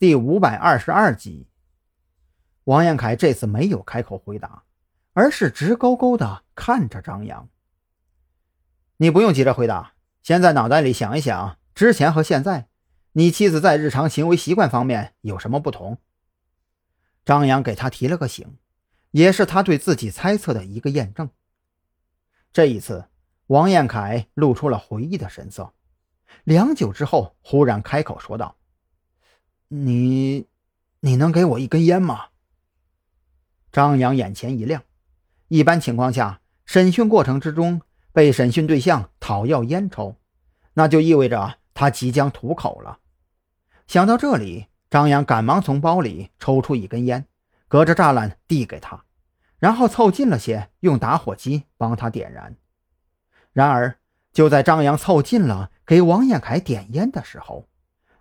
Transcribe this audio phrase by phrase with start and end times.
[0.00, 1.46] 第五百二十二集。
[2.64, 4.64] 王彦凯这次没有开口回答，
[5.12, 7.50] 而是直勾勾的看着张扬。
[8.96, 9.92] 你不用急着回答，
[10.22, 12.70] 先在脑袋里想一想，之前和现在，
[13.12, 15.98] 你妻子在日常行为习惯方面有什么不同？
[17.26, 18.56] 张扬给他提了个醒，
[19.10, 21.28] 也是他对自己猜测的一个验证。
[22.54, 23.10] 这一次，
[23.48, 25.74] 王彦凯露出了回忆的神色。
[26.44, 28.56] 良久之后，忽然开口说道
[29.72, 30.48] ：“你，
[30.98, 32.26] 你能给我一根烟吗？”
[33.70, 34.82] 张扬眼前一亮。
[35.46, 37.80] 一般情况下，审讯过程之中，
[38.12, 40.16] 被审讯对象讨要烟抽，
[40.74, 42.98] 那就意味着他即将吐口了。
[43.86, 47.26] 想到这里，张扬赶忙从包里抽出一根烟，
[47.68, 49.04] 隔着栅栏递给他，
[49.60, 52.56] 然后凑近了些，用打火机帮他点燃。
[53.52, 53.98] 然而，
[54.32, 57.68] 就在张扬凑近了给王彦凯点烟的时候，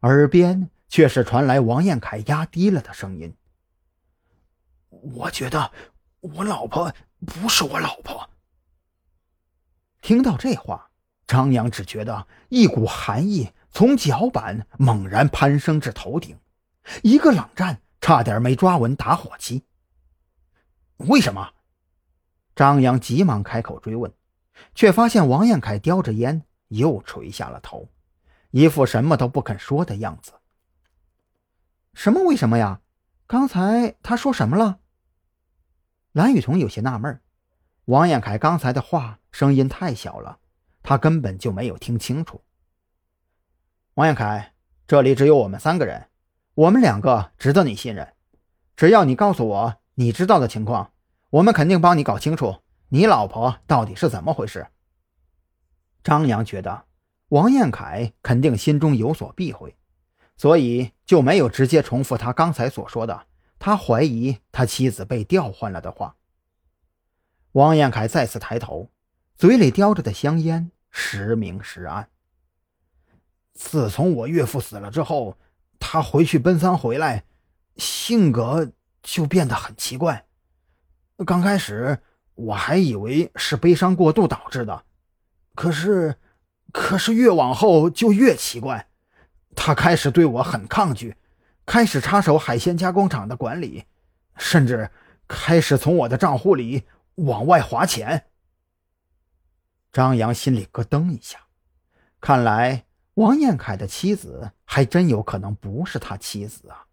[0.00, 3.36] 耳边却是传来王彦凯压低了的声音
[4.88, 5.72] ：“我觉得
[6.20, 6.92] 我老婆
[7.26, 8.30] 不是我老婆。”
[10.02, 10.90] 听到这话，
[11.26, 16.38] 张扬只觉得一股寒意从脚板猛然攀升至头顶，
[17.02, 19.64] 一个冷战差点没抓稳打火机。
[20.96, 21.52] 为什么？
[22.54, 24.12] 张扬急忙开口追问。
[24.74, 27.90] 却发现王彦凯叼着烟，又垂下了头，
[28.52, 30.32] 一副什么都不肯说的样子。
[31.96, 32.22] 什么？
[32.24, 32.82] 为什么呀？
[33.26, 34.80] 刚才他说什么了？
[36.12, 37.22] 蓝雨桐有些纳闷
[37.86, 40.38] 王彦凯刚才的话声音太小了，
[40.82, 42.42] 他根本就没有听清楚。
[43.94, 44.52] 王彦凯，
[44.86, 46.10] 这里只有我们三个人，
[46.54, 48.12] 我们两个值得你信任。
[48.76, 50.92] 只要你告诉我你知道的情况，
[51.30, 52.56] 我们肯定帮你搞清楚。
[52.90, 54.66] 你老婆到底是怎么回事？
[56.04, 56.84] 张扬觉得
[57.28, 59.74] 王彦凯肯定心中有所避讳，
[60.36, 63.26] 所以就没有直接重复他刚才所说的
[63.58, 66.16] 他怀疑他妻子被调换了的话。
[67.52, 68.90] 王彦凯再次抬头，
[69.36, 72.08] 嘴里叼着的香烟时明时暗。
[73.54, 75.38] 自从我岳父死了之后，
[75.78, 77.24] 他回去奔丧回来，
[77.76, 78.72] 性格
[79.02, 80.26] 就变得很奇怪。
[81.24, 81.98] 刚开始。
[82.36, 84.84] 我还以为是悲伤过度导致的，
[85.54, 86.16] 可是，
[86.70, 88.90] 可是越往后就越奇怪。
[89.56, 91.16] 他开始对我很抗拒，
[91.64, 93.86] 开始插手海鲜加工厂的管理，
[94.36, 94.88] 甚至
[95.26, 96.84] 开始从我的账户里
[97.16, 98.26] 往外划钱。
[99.90, 101.40] 张扬心里咯噔一下，
[102.20, 102.84] 看来
[103.14, 106.86] 王彦凯的妻子还真有可能不是他妻子啊。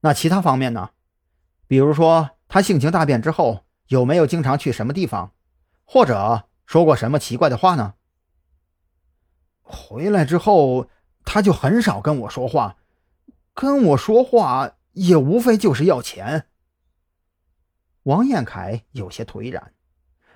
[0.00, 0.90] 那其他方面呢？
[1.68, 3.62] 比如说他性情大变之后。
[3.88, 5.30] 有没有经常去什么地方，
[5.84, 7.94] 或者说过什么奇怪的话呢？
[9.62, 10.90] 回来之后，
[11.26, 12.76] 他就很少跟我说话，
[13.52, 16.46] 跟我说话也无非就是要钱。
[18.04, 19.72] 王彦凯有些颓然，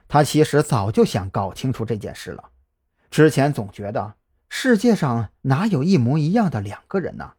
[0.08, 2.50] 他其实早就想搞清楚这件事了。
[3.10, 4.14] 之前总觉得
[4.48, 7.34] 世界上哪有一模一样的两个人呢？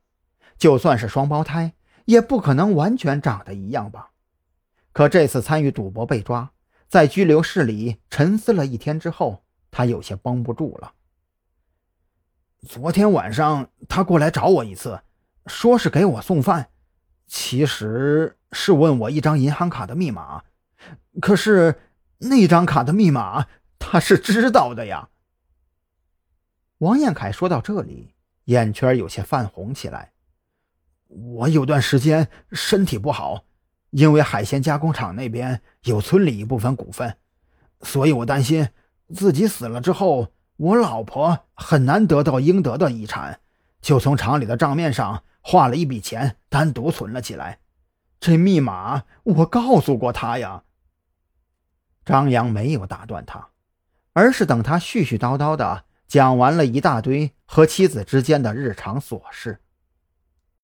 [0.58, 1.74] 就算是双胞胎，
[2.06, 4.12] 也不可能完全长得一样吧？
[4.94, 6.52] 可这次参与赌博被抓，
[6.88, 10.94] 在拘留室里沉思了一天之后，他有些绷不住了。
[12.68, 15.02] 昨天晚上他过来找我一次，
[15.48, 16.70] 说是给我送饭，
[17.28, 20.44] 其实是问我一张银行卡的密码。
[21.20, 21.80] 可是
[22.20, 23.48] 那张卡的密码
[23.80, 25.10] 他是知道的呀。
[26.78, 28.14] 王彦凯说到这里，
[28.46, 30.12] 眼圈有些泛红起来。
[31.08, 33.46] 我有段时间身体不好。
[33.90, 37.18] 因为海鲜加工厂那边有村里一部分股份，
[37.82, 38.70] 所以我担心
[39.14, 40.30] 自己死了之后，
[40.62, 43.40] 我老婆很难得到应得的遗产，
[43.82, 47.58] 就从厂里的账面上划了一笔钱，单独存了起来。
[48.20, 50.62] 这密码我告诉过她呀。
[52.06, 53.50] 张扬没有打断他，
[54.14, 59.62] 而是等他絮絮叨叨的讲完了一大堆和妻子之间的日常琐事。